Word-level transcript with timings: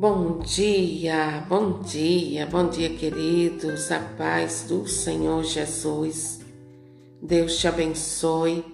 Bom 0.00 0.38
dia, 0.38 1.44
bom 1.46 1.80
dia, 1.80 2.46
bom 2.46 2.70
dia, 2.70 2.88
queridos. 2.88 3.92
A 3.92 3.98
paz 3.98 4.64
do 4.66 4.88
Senhor 4.88 5.44
Jesus. 5.44 6.40
Deus 7.20 7.58
te 7.58 7.68
abençoe, 7.68 8.64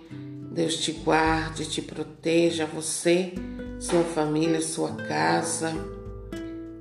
Deus 0.53 0.77
te 0.77 0.93
guarde, 0.93 1.69
te 1.69 1.83
proteja, 1.83 2.65
você, 2.65 3.33
sua 3.81 4.05
família, 4.05 4.61
sua 4.61 4.93
casa. 4.93 5.73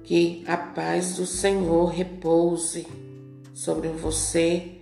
Que 0.04 0.44
a 0.46 0.56
paz 0.56 1.16
do 1.16 1.26
Senhor 1.26 1.88
repouse 1.88 2.86
sobre 3.52 3.88
você 3.88 4.74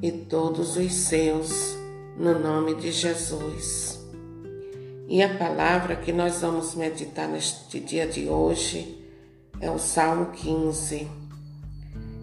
e 0.00 0.10
todos 0.10 0.78
os 0.78 0.90
seus, 0.90 1.76
no 2.16 2.38
nome 2.38 2.76
de 2.76 2.90
Jesus. 2.90 4.00
E 5.06 5.22
a 5.22 5.36
palavra 5.36 5.96
que 5.96 6.14
nós 6.14 6.40
vamos 6.40 6.74
meditar 6.74 7.28
neste 7.28 7.78
dia 7.78 8.06
de 8.06 8.26
hoje 8.30 9.01
é 9.62 9.70
o 9.70 9.78
Salmo 9.78 10.26
15. 10.32 11.08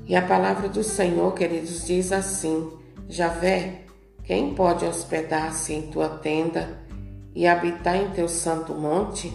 E 0.06 0.16
a 0.16 0.22
palavra 0.22 0.68
do 0.68 0.84
Senhor, 0.84 1.34
queridos, 1.34 1.86
diz 1.86 2.12
assim: 2.12 2.70
Javé, 3.08 3.86
quem 4.26 4.54
pode 4.54 4.86
hospedar-se 4.86 5.74
em 5.74 5.84
tua 5.84 6.10
tenda 6.10 6.78
e 7.34 7.48
habitar 7.48 7.96
em 7.96 8.12
teu 8.12 8.28
santo 8.28 8.76
monte? 8.76 9.32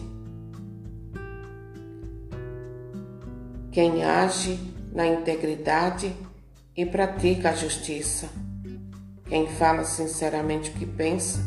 Quem 3.72 4.05
age 4.05 4.60
na 4.92 5.06
integridade 5.06 6.14
e 6.77 6.84
pratica 6.84 7.50
a 7.50 7.55
justiça. 7.55 8.28
Quem 9.27 9.48
fala 9.48 9.82
sinceramente 9.84 10.70
o 10.70 10.74
que 10.74 10.86
pensa 10.86 11.41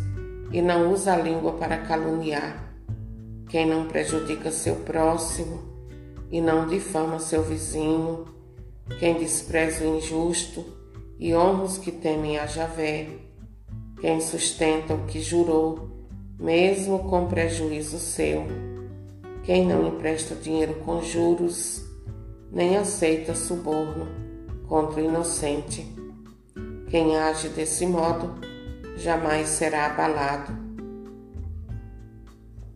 e 0.52 0.61
não 0.61 0.91
usa 0.91 1.13
a 1.13 1.17
língua 1.17 1.53
para 1.53 1.77
caluniar. 1.77 2.63
Quem 3.47 3.66
não 3.66 3.88
prejudica 3.88 4.52
seu 4.52 4.78
próximo 4.78 5.66
e 6.30 6.42
não 6.42 6.67
difama 6.67 7.20
seu 7.20 7.44
vizinho, 7.44 8.25
quem 9.00 9.17
despreza 9.17 9.83
o 9.83 9.97
injusto 9.97 10.66
e 11.19 11.34
honra 11.36 11.64
os 11.64 11.78
que 11.78 11.92
temem 11.92 12.38
a 12.38 12.45
Javé, 12.45 13.08
quem 14.00 14.22
sustenta 14.22 14.94
o 14.94 15.06
que 15.06 15.19
jurou, 15.19 15.89
mesmo 16.39 17.00
com 17.09 17.28
prejuízo 17.28 17.97
seu, 17.97 18.45
quem 19.44 19.66
não 19.66 19.88
empresta 19.88 20.36
dinheiro 20.36 20.75
com 20.86 21.02
juros, 21.02 21.84
nem 22.52 22.78
aceita 22.78 23.34
suborno 23.34 24.08
contra 24.67 25.02
o 25.02 25.06
inocente. 25.06 25.88
Quem 26.89 27.17
age 27.17 27.50
desse 27.50 27.86
modo 27.86 28.36
jamais 28.97 29.50
será 29.50 29.88
abalado. 29.88 30.53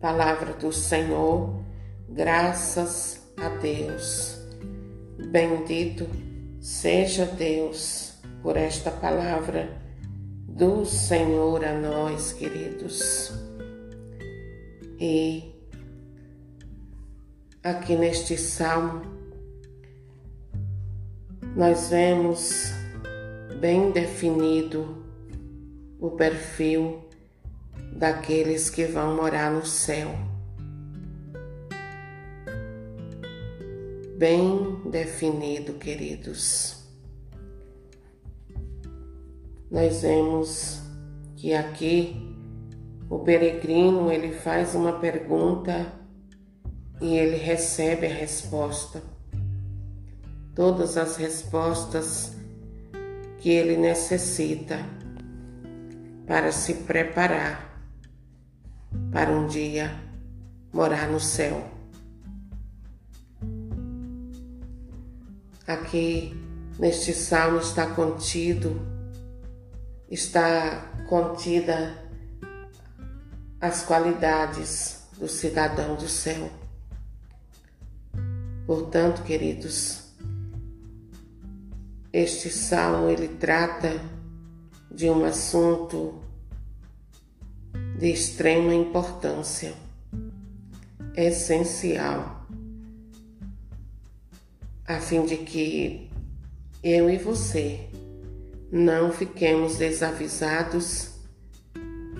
Palavra 0.00 0.52
do 0.54 0.72
Senhor, 0.72 1.54
graças 2.08 3.21
a 3.36 3.48
Deus. 3.60 4.38
Bendito 5.30 6.08
seja 6.60 7.26
Deus 7.26 8.14
por 8.42 8.56
esta 8.56 8.90
palavra 8.90 9.80
do 10.46 10.84
Senhor 10.84 11.64
a 11.64 11.72
nós, 11.72 12.32
queridos. 12.32 13.32
E 14.98 15.52
aqui 17.62 17.96
neste 17.96 18.36
salmo, 18.36 19.02
nós 21.56 21.88
vemos 21.90 22.72
bem 23.60 23.90
definido 23.90 25.04
o 25.98 26.10
perfil 26.10 27.08
daqueles 27.92 28.68
que 28.70 28.84
vão 28.84 29.16
morar 29.16 29.50
no 29.50 29.64
céu. 29.64 30.31
Bem 34.22 34.80
definido, 34.84 35.72
queridos. 35.72 36.80
Nós 39.68 40.02
vemos 40.02 40.80
que 41.34 41.52
aqui 41.52 42.32
o 43.10 43.18
peregrino 43.18 44.12
ele 44.12 44.30
faz 44.30 44.76
uma 44.76 44.92
pergunta 45.00 45.92
e 47.00 47.16
ele 47.16 47.34
recebe 47.34 48.06
a 48.06 48.14
resposta. 48.14 49.02
Todas 50.54 50.96
as 50.96 51.16
respostas 51.16 52.32
que 53.40 53.50
ele 53.50 53.76
necessita 53.76 54.78
para 56.28 56.52
se 56.52 56.74
preparar 56.74 57.76
para 59.10 59.32
um 59.32 59.48
dia 59.48 59.90
morar 60.72 61.10
no 61.10 61.18
céu. 61.18 61.71
Aqui 65.66 66.34
neste 66.76 67.14
salmo 67.14 67.58
está 67.58 67.86
contido, 67.86 68.80
está 70.10 70.92
contida 71.08 71.96
as 73.60 73.84
qualidades 73.84 75.06
do 75.16 75.28
cidadão 75.28 75.94
do 75.94 76.08
céu. 76.08 76.50
Portanto, 78.66 79.22
queridos, 79.22 80.12
este 82.12 82.50
salmo 82.50 83.08
ele 83.08 83.28
trata 83.28 84.00
de 84.90 85.08
um 85.08 85.24
assunto 85.24 86.20
de 88.00 88.10
extrema 88.10 88.74
importância, 88.74 89.74
essencial 91.14 92.42
a 94.86 94.98
fim 94.98 95.24
de 95.24 95.36
que 95.36 96.10
eu 96.82 97.08
e 97.08 97.16
você 97.16 97.88
não 98.70 99.12
fiquemos 99.12 99.76
desavisados 99.76 101.10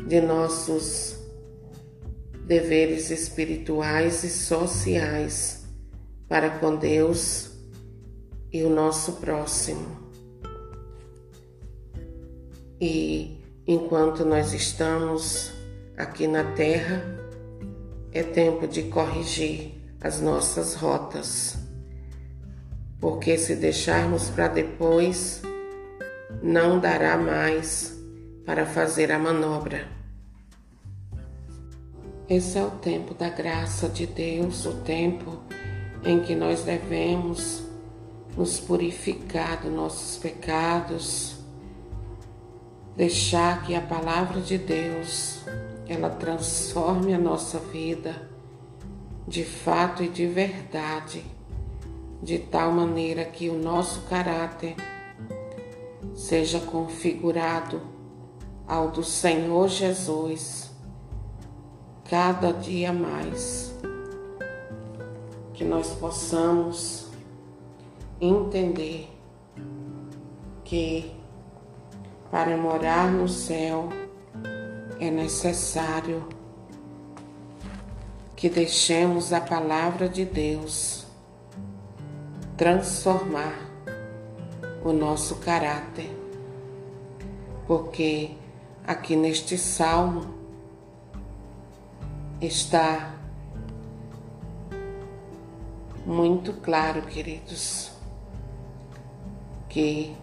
de 0.06 0.20
nossos 0.20 1.16
deveres 2.46 3.10
espirituais 3.10 4.22
e 4.22 4.30
sociais 4.30 5.64
para 6.28 6.50
com 6.58 6.76
Deus 6.76 7.50
e 8.52 8.62
o 8.62 8.70
nosso 8.70 9.14
próximo. 9.14 10.02
E 12.80 13.40
enquanto 13.66 14.24
nós 14.24 14.52
estamos 14.52 15.52
aqui 15.96 16.26
na 16.26 16.52
Terra, 16.52 17.02
é 18.12 18.22
tempo 18.22 18.68
de 18.68 18.84
corrigir 18.84 19.72
as 20.00 20.20
nossas 20.20 20.74
rotas 20.74 21.61
porque 23.02 23.36
se 23.36 23.56
deixarmos 23.56 24.30
para 24.30 24.46
depois, 24.46 25.42
não 26.40 26.78
dará 26.78 27.16
mais 27.18 28.00
para 28.46 28.64
fazer 28.64 29.10
a 29.10 29.18
manobra. 29.18 29.88
Esse 32.28 32.58
é 32.58 32.62
o 32.62 32.70
tempo 32.70 33.12
da 33.12 33.28
graça 33.28 33.88
de 33.88 34.06
Deus, 34.06 34.64
o 34.66 34.74
tempo 34.82 35.42
em 36.04 36.20
que 36.20 36.36
nós 36.36 36.62
devemos 36.62 37.64
nos 38.36 38.60
purificar 38.60 39.60
dos 39.60 39.72
nossos 39.72 40.16
pecados, 40.18 41.38
deixar 42.96 43.64
que 43.64 43.74
a 43.74 43.80
palavra 43.80 44.40
de 44.40 44.56
Deus 44.56 45.40
ela 45.88 46.08
transforme 46.08 47.12
a 47.12 47.18
nossa 47.18 47.58
vida 47.58 48.30
de 49.26 49.44
fato 49.44 50.04
e 50.04 50.08
de 50.08 50.24
verdade 50.24 51.41
de 52.22 52.38
tal 52.38 52.70
maneira 52.70 53.24
que 53.24 53.48
o 53.48 53.58
nosso 53.58 54.02
caráter 54.02 54.76
seja 56.14 56.60
configurado 56.60 57.82
ao 58.66 58.92
do 58.92 59.02
Senhor 59.02 59.68
Jesus 59.68 60.70
cada 62.08 62.52
dia 62.52 62.92
mais. 62.92 63.74
Que 65.52 65.64
nós 65.64 65.94
possamos 65.94 67.08
entender 68.20 69.08
que 70.64 71.12
para 72.30 72.56
morar 72.56 73.10
no 73.10 73.28
céu 73.28 73.88
é 75.00 75.10
necessário 75.10 76.26
que 78.36 78.48
deixemos 78.48 79.32
a 79.32 79.40
palavra 79.40 80.08
de 80.08 80.24
Deus 80.24 81.01
transformar 82.62 83.58
o 84.84 84.92
nosso 84.92 85.40
caráter, 85.40 86.08
porque 87.66 88.36
aqui 88.86 89.16
neste 89.16 89.58
salmo 89.58 90.32
está 92.40 93.16
muito 96.06 96.52
claro, 96.52 97.02
queridos, 97.02 97.90
que 99.68 100.16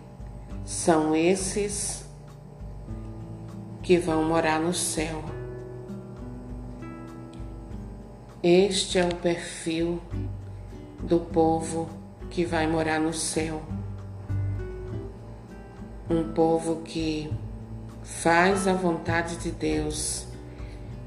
são 0.64 1.14
esses 1.14 2.06
que 3.84 3.98
vão 3.98 4.24
morar 4.24 4.62
no 4.62 4.74
céu. 4.74 5.22
Este 8.42 8.98
é 8.98 9.04
o 9.04 9.14
perfil 9.14 10.02
do 11.04 11.20
povo 11.20 11.99
que 12.30 12.46
vai 12.46 12.68
morar 12.68 13.00
no 13.00 13.14
céu. 13.14 13.62
Um 16.10 16.32
povo 16.34 16.82
que 16.84 17.32
faz 18.04 18.68
a 18.68 18.74
vontade 18.74 19.38
de 19.38 19.52
Deus, 19.52 20.28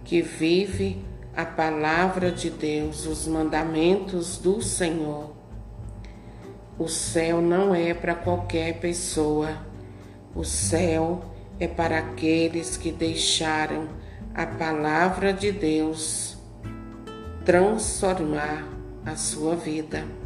que 0.05 0.23
vive 0.23 1.05
a 1.37 1.45
palavra 1.45 2.31
de 2.31 2.51
Deus, 2.51 3.07
os 3.07 3.27
mandamentos 3.27 4.39
do 4.39 4.61
Senhor. 4.61 5.33
O 6.79 6.89
céu 6.89 7.41
não 7.41 7.75
é 7.75 7.95
para 7.95 8.15
qualquer 8.15 8.81
pessoa. 8.81 9.57
O 10.35 10.45
céu 10.45 11.23
é 11.59 11.67
para 11.67 11.99
aqueles 11.99 12.77
que 12.77 12.91
deixaram 12.91 13.89
a 14.35 14.47
palavra 14.47 15.33
de 15.33 15.53
Deus 15.53 16.37
transformar 17.45 18.67
a 19.05 19.17
sua 19.17 19.55
vida. 19.57 20.22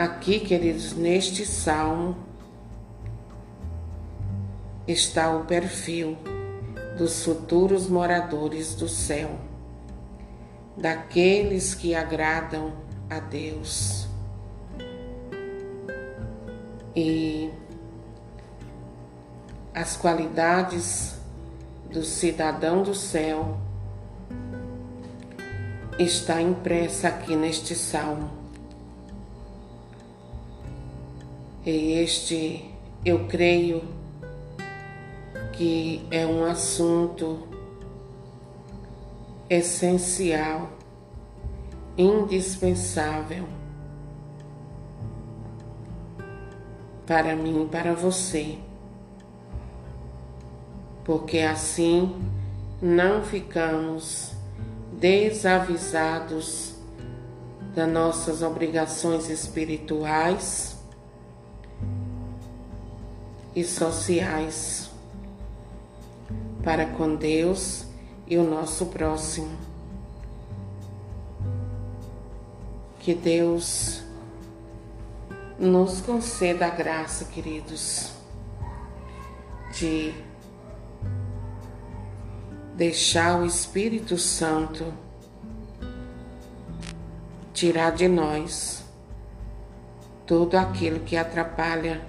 Aqui, 0.00 0.40
queridos, 0.40 0.94
neste 0.94 1.44
salmo 1.44 2.16
está 4.88 5.36
o 5.36 5.44
perfil 5.44 6.16
dos 6.96 7.22
futuros 7.22 7.86
moradores 7.86 8.74
do 8.74 8.88
céu, 8.88 9.38
daqueles 10.74 11.74
que 11.74 11.94
agradam 11.94 12.72
a 13.10 13.20
Deus. 13.20 14.08
E 16.96 17.50
as 19.74 19.98
qualidades 19.98 21.14
do 21.92 22.02
cidadão 22.04 22.82
do 22.82 22.94
céu 22.94 23.60
está 25.98 26.40
impressa 26.40 27.08
aqui 27.08 27.36
neste 27.36 27.74
salmo. 27.74 28.40
E 31.64 31.92
este, 31.92 32.64
eu 33.04 33.26
creio 33.26 33.82
que 35.52 36.06
é 36.10 36.26
um 36.26 36.42
assunto 36.44 37.46
essencial, 39.48 40.70
indispensável 41.98 43.46
para 47.06 47.36
mim 47.36 47.64
e 47.64 47.68
para 47.68 47.92
você, 47.92 48.56
porque 51.04 51.40
assim 51.40 52.16
não 52.80 53.22
ficamos 53.22 54.32
desavisados 54.92 56.74
das 57.74 57.88
nossas 57.88 58.40
obrigações 58.40 59.28
espirituais 59.28 60.79
e 63.54 63.64
sociais 63.64 64.90
para 66.62 66.86
com 66.86 67.16
Deus 67.16 67.86
e 68.26 68.36
o 68.36 68.44
nosso 68.44 68.86
próximo. 68.86 69.56
Que 72.98 73.14
Deus 73.14 74.02
nos 75.58 76.00
conceda 76.00 76.66
a 76.66 76.70
graça, 76.70 77.24
queridos, 77.24 78.12
de 79.72 80.14
deixar 82.76 83.40
o 83.40 83.44
Espírito 83.44 84.16
Santo 84.16 84.92
tirar 87.52 87.90
de 87.90 88.08
nós 88.08 88.82
tudo 90.26 90.56
aquilo 90.56 91.00
que 91.00 91.16
atrapalha 91.16 92.00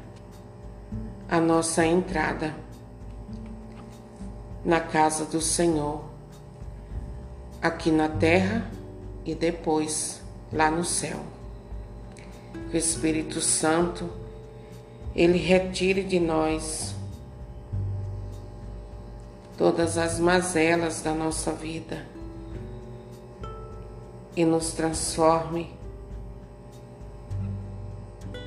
a 1.32 1.40
nossa 1.40 1.86
entrada 1.86 2.54
na 4.66 4.82
casa 4.82 5.24
do 5.24 5.40
Senhor, 5.40 6.04
aqui 7.62 7.90
na 7.90 8.10
terra 8.10 8.70
e 9.26 9.34
depois 9.34 10.22
lá 10.52 10.70
no 10.70 10.84
céu. 10.84 11.22
Que 12.70 12.76
o 12.76 12.78
Espírito 12.78 13.40
Santo 13.40 14.10
ele 15.16 15.38
retire 15.38 16.04
de 16.04 16.20
nós 16.20 16.94
todas 19.58 19.98
as 19.98 20.20
mazelas 20.20 21.02
da 21.02 21.14
nossa 21.14 21.54
vida 21.54 22.06
e 24.36 24.44
nos 24.44 24.74
transforme 24.74 25.74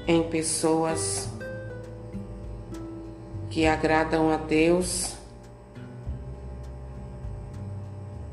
em 0.06 0.22
pessoas 0.28 1.33
que 3.54 3.68
agradam 3.68 4.32
a 4.32 4.36
Deus 4.36 5.14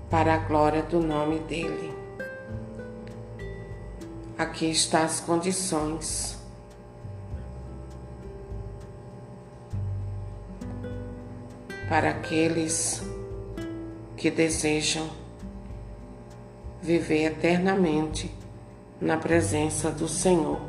para 0.10 0.34
a 0.34 0.38
glória 0.40 0.82
do 0.82 1.00
nome 1.00 1.38
dele. 1.42 1.94
Aqui 4.36 4.72
está 4.72 5.04
as 5.04 5.20
condições. 5.20 6.40
Para 11.88 12.10
aqueles 12.10 13.04
que 14.18 14.32
desejam 14.32 15.08
viver 16.82 17.26
eternamente 17.26 18.36
na 19.00 19.18
presença 19.18 19.92
do 19.92 20.08
Senhor. 20.08 20.61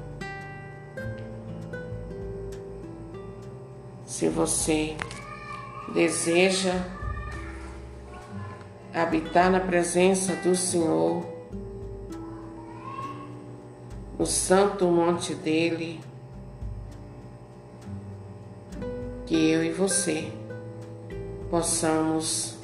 Se 4.23 4.29
você 4.29 4.97
deseja 5.93 6.75
habitar 8.95 9.51
na 9.51 9.59
presença 9.59 10.37
do 10.37 10.55
Senhor, 10.55 11.27
no 14.17 14.25
santo 14.25 14.87
monte 14.87 15.35
dele, 15.35 16.01
que 19.27 19.35
eu 19.35 19.65
e 19.65 19.73
você 19.73 20.33
possamos 21.51 22.57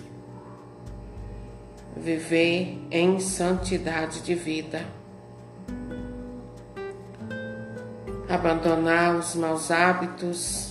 viver 1.96 2.86
em 2.88 3.18
santidade 3.18 4.20
de 4.20 4.36
vida, 4.36 4.86
abandonar 8.28 9.16
os 9.16 9.34
maus 9.34 9.72
hábitos, 9.72 10.67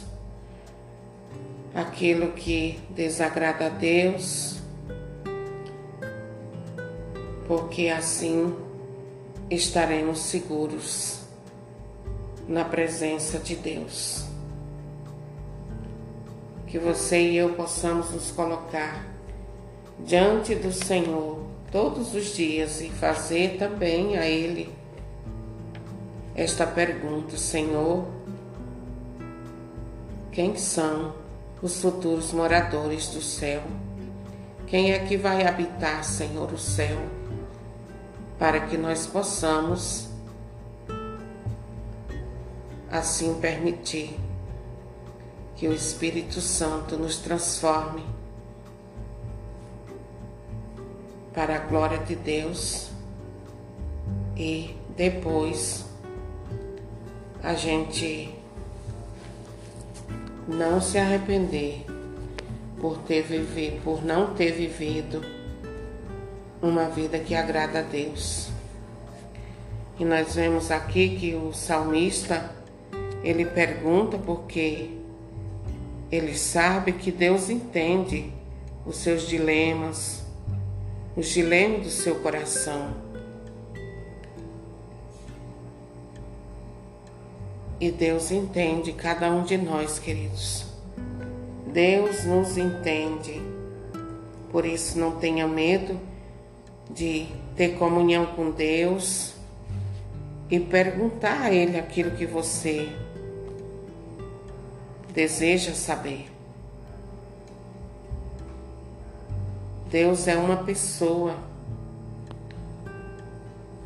aquilo 1.77 2.31
que 2.31 2.79
desagrada 2.89 3.67
a 3.67 3.69
Deus 3.69 4.57
porque 7.47 7.87
assim 7.87 8.55
estaremos 9.49 10.19
seguros 10.19 11.19
na 12.47 12.65
presença 12.65 13.37
de 13.37 13.55
Deus. 13.55 14.25
Que 16.65 16.79
você 16.79 17.21
e 17.21 17.37
eu 17.37 17.53
possamos 17.53 18.09
nos 18.09 18.31
colocar 18.31 19.05
diante 19.99 20.55
do 20.55 20.73
Senhor 20.73 21.45
todos 21.71 22.15
os 22.15 22.35
dias 22.35 22.81
e 22.81 22.89
fazer 22.89 23.57
também 23.57 24.17
a 24.17 24.27
Ele 24.27 24.73
esta 26.35 26.65
pergunta: 26.65 27.37
Senhor, 27.37 28.05
quem 30.31 30.57
são 30.57 31.26
os 31.61 31.81
futuros 31.81 32.31
moradores 32.31 33.07
do 33.07 33.21
céu? 33.21 33.63
Quem 34.65 34.91
é 34.91 34.99
que 34.99 35.17
vai 35.17 35.45
habitar, 35.45 36.03
Senhor, 36.03 36.51
o 36.51 36.57
céu? 36.57 36.97
para 38.37 38.61
que 38.61 38.77
nós 38.77 39.07
possamos 39.07 40.09
assim 42.89 43.39
permitir 43.39 44.17
que 45.55 45.67
o 45.67 45.73
Espírito 45.73 46.39
Santo 46.39 46.97
nos 46.97 47.17
transforme 47.17 48.05
para 51.33 51.55
a 51.55 51.59
glória 51.59 51.97
de 51.99 52.15
Deus 52.15 52.89
e 54.35 54.75
depois 54.95 55.85
a 57.41 57.53
gente 57.55 58.35
não 60.47 60.79
se 60.79 60.97
arrepender 60.97 61.85
por 62.79 62.99
ter 62.99 63.23
vivido, 63.23 63.81
por 63.83 64.03
não 64.03 64.33
ter 64.33 64.51
vivido 64.51 65.21
uma 66.61 66.85
vida 66.85 67.19
que 67.19 67.35
agrada 67.35 67.79
a 67.79 67.81
Deus. 67.81 68.49
E 69.99 70.05
nós 70.05 70.35
vemos 70.35 70.71
aqui 70.71 71.17
que 71.17 71.35
o 71.35 71.51
salmista 71.53 72.51
ele 73.23 73.45
pergunta 73.45 74.17
porque 74.17 74.91
ele 76.11 76.35
sabe 76.35 76.93
que 76.93 77.11
Deus 77.11 77.49
entende 77.49 78.31
os 78.85 78.97
seus 78.97 79.27
dilemas, 79.27 80.23
os 81.15 81.27
dilemas 81.27 81.81
do 81.83 81.89
seu 81.89 82.15
coração. 82.19 82.95
E 87.79 87.91
Deus 87.91 88.31
entende 88.31 88.91
cada 88.91 89.29
um 89.31 89.43
de 89.43 89.57
nós, 89.57 89.99
queridos. 89.99 90.65
Deus 91.71 92.25
nos 92.25 92.57
entende. 92.57 93.41
Por 94.51 94.65
isso, 94.65 94.97
não 94.97 95.11
tenha 95.11 95.47
medo 95.47 95.99
de 96.89 97.27
ter 97.55 97.77
comunhão 97.77 98.25
com 98.27 98.49
Deus 98.49 99.33
e 100.49 100.59
perguntar 100.59 101.41
a 101.41 101.53
Ele 101.53 101.77
aquilo 101.77 102.11
que 102.11 102.25
você 102.25 102.89
deseja 105.13 105.73
saber. 105.73 106.31
Deus 109.89 110.27
é 110.27 110.35
uma 110.35 110.57
pessoa. 110.57 111.35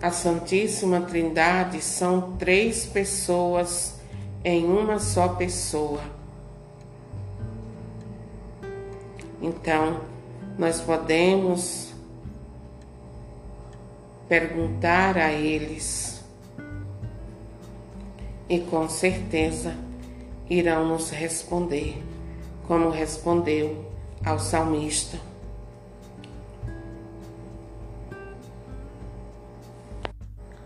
A 0.02 0.10
Santíssima 0.10 1.00
Trindade 1.02 1.80
são 1.80 2.36
três 2.38 2.88
pessoas 2.88 4.00
em 4.44 4.66
uma 4.66 4.98
só 4.98 5.28
pessoa. 5.30 6.02
Então, 9.40 10.02
nós 10.58 10.82
podemos 10.82 11.94
perguntar 14.28 15.18
a 15.18 15.32
eles 15.32 16.24
e 18.50 18.60
com 18.60 18.90
certeza 18.90 19.76
irão 20.50 20.88
nos 20.88 21.12
responder, 21.12 22.04
como 22.68 22.90
respondeu 22.90 23.86
ao 24.26 24.40
salmista. 24.40 25.31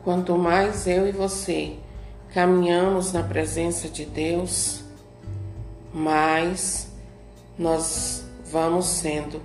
Quanto 0.06 0.38
mais 0.38 0.86
eu 0.86 1.08
e 1.08 1.12
você 1.12 1.78
caminhamos 2.32 3.12
na 3.12 3.24
presença 3.24 3.90
de 3.90 4.06
Deus, 4.06 4.84
mais 5.92 6.90
nós 7.58 8.24
vamos 8.46 8.86
sendo 8.86 9.42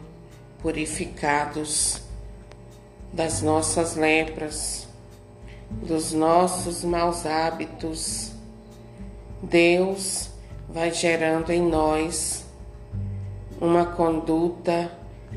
purificados 0.60 2.02
das 3.10 3.40
nossas 3.40 3.96
lepras, 3.96 4.86
dos 5.70 6.12
nossos 6.12 6.84
maus 6.84 7.24
hábitos. 7.24 8.32
Deus 9.42 10.28
vai 10.68 10.92
gerando 10.92 11.48
em 11.52 11.62
nós 11.62 12.44
uma 13.58 13.86
conduta 13.86 14.92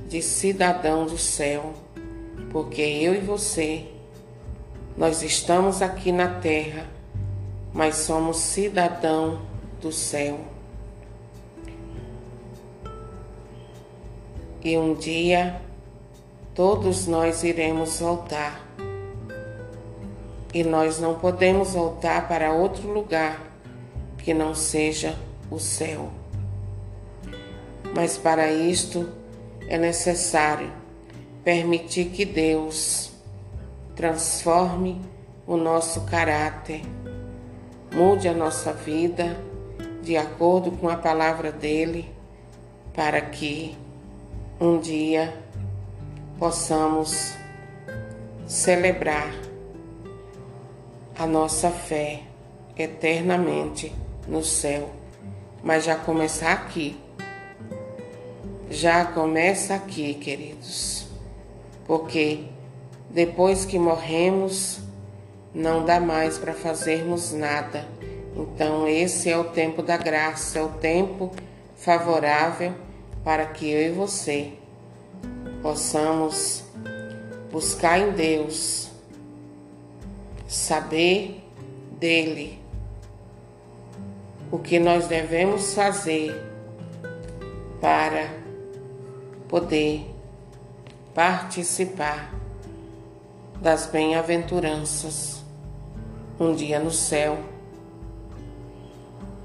de 0.10 0.22
cidadão 0.22 1.06
do 1.06 1.18
céu, 1.18 1.72
porque 2.52 2.82
eu 2.82 3.16
e 3.16 3.20
você 3.20 3.93
nós 4.96 5.24
estamos 5.24 5.82
aqui 5.82 6.12
na 6.12 6.40
terra, 6.40 6.86
mas 7.74 7.96
somos 7.96 8.38
cidadão 8.38 9.42
do 9.82 9.92
céu. 9.92 10.40
E 14.64 14.78
um 14.78 14.94
dia 14.94 15.60
todos 16.54 17.08
nós 17.08 17.44
iremos 17.44 18.00
voltar. 18.00 18.62
E 20.54 20.64
nós 20.64 21.00
não 21.00 21.16
podemos 21.16 21.74
voltar 21.74 22.28
para 22.28 22.54
outro 22.54 22.88
lugar 22.92 23.42
que 24.20 24.34
não 24.34 24.54
seja 24.54 25.18
o 25.50 25.60
céu. 25.60 26.12
Mas 27.96 28.18
para 28.18 28.52
isto 28.52 29.10
é 29.68 29.78
necessário 29.78 30.72
permitir 31.44 32.06
que 32.06 32.24
Deus 32.24 33.13
transforme 33.96 35.02
o 35.46 35.58
nosso 35.58 36.02
caráter, 36.02 36.82
mude 37.94 38.28
a 38.28 38.34
nossa 38.34 38.74
vida 38.74 39.38
de 40.02 40.18
acordo 40.18 40.72
com 40.72 40.90
a 40.90 40.98
palavra 40.98 41.52
dele, 41.52 42.12
para 42.94 43.22
que 43.22 43.78
um 44.60 44.78
dia 44.78 45.34
possamos 46.38 47.34
celebrar 48.46 49.34
a 51.18 51.26
nossa 51.26 51.70
fé 51.70 52.24
eternamente 52.78 53.94
no 54.28 54.44
céu. 54.44 54.90
Mas 55.64 55.86
já 55.86 55.96
começar 55.96 56.52
aqui. 56.52 57.00
Já 58.70 59.06
começa 59.06 59.76
aqui, 59.76 60.16
queridos. 60.16 61.08
Porque 61.86 62.46
depois 63.14 63.64
que 63.64 63.78
morremos, 63.78 64.80
não 65.54 65.86
dá 65.86 66.00
mais 66.00 66.40
para 66.40 66.52
fazermos 66.52 67.32
nada. 67.32 67.88
Então, 68.36 68.88
esse 68.88 69.30
é 69.30 69.38
o 69.38 69.44
tempo 69.44 69.84
da 69.84 69.96
graça, 69.96 70.58
é 70.58 70.64
o 70.64 70.70
tempo 70.70 71.32
favorável 71.76 72.74
para 73.24 73.46
que 73.46 73.70
eu 73.70 73.82
e 73.82 73.92
você 73.92 74.54
possamos 75.62 76.64
buscar 77.52 78.00
em 78.00 78.12
Deus, 78.14 78.90
saber 80.48 81.48
dele 82.00 82.60
o 84.52 84.58
que 84.58 84.80
nós 84.80 85.08
devemos 85.08 85.76
fazer 85.76 86.36
para 87.80 88.28
poder 89.48 90.12
participar 91.14 92.43
das 93.64 93.86
bem-aventuranças 93.86 95.42
um 96.38 96.54
dia 96.54 96.80
no 96.80 96.92
céu. 96.92 97.40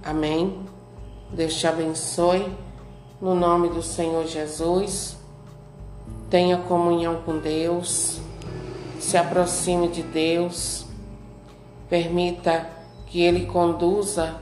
Amém. 0.05 0.59
Deus 1.31 1.55
te 1.55 1.69
abençoe. 1.69 2.53
No 3.21 3.37
nome 3.37 3.69
do 3.69 3.81
Senhor 3.81 4.27
Jesus, 4.27 5.17
tenha 6.29 6.59
comunhão 6.59 7.23
com 7.23 7.39
Deus, 7.39 8.21
se 8.99 9.17
aproxime 9.17 9.87
de 9.87 10.03
Deus, 10.03 10.85
permita 11.89 12.69
que 13.07 13.23
Ele 13.23 13.47
conduza 13.47 14.35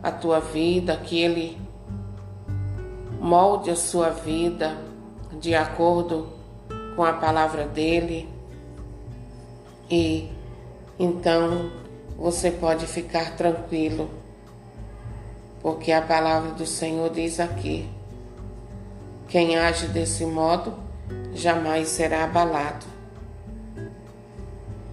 a 0.00 0.12
tua 0.12 0.38
vida, 0.38 0.96
que 0.96 1.20
Ele 1.20 1.58
molde 3.20 3.70
a 3.70 3.76
sua 3.76 4.10
vida 4.10 4.78
de 5.40 5.56
acordo 5.56 6.28
com 6.94 7.04
a 7.04 7.14
palavra 7.14 7.66
dEle 7.66 8.37
e 9.90 10.28
então 10.98 11.70
você 12.16 12.50
pode 12.50 12.86
ficar 12.86 13.36
tranquilo, 13.36 14.10
porque 15.62 15.92
a 15.92 16.02
palavra 16.02 16.50
do 16.52 16.66
Senhor 16.66 17.10
diz 17.10 17.38
aqui: 17.40 17.88
quem 19.28 19.56
age 19.56 19.86
desse 19.88 20.24
modo 20.24 20.74
jamais 21.34 21.88
será 21.88 22.24
abalado. 22.24 22.86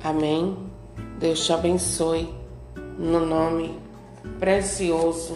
Amém. 0.03 0.57
Deus 1.19 1.45
te 1.45 1.53
abençoe 1.53 2.33
no 2.99 3.25
nome 3.25 3.79
precioso 4.39 5.35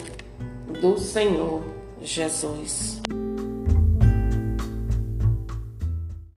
do 0.82 0.98
Senhor 0.98 1.64
Jesus. 2.02 3.02